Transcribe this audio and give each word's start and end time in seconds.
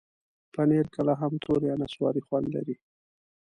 پنېر 0.53 0.85
کله 0.95 1.13
هم 1.21 1.33
تور 1.43 1.61
یا 1.69 1.75
نسواري 1.81 2.21
خوند 2.27 2.47
لري. 2.55 2.75